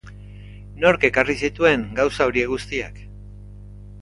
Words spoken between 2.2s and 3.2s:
horiek guztiak?